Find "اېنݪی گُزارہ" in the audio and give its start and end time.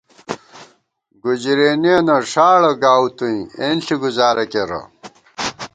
3.59-4.45